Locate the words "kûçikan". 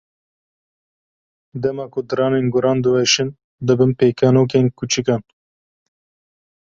4.77-5.21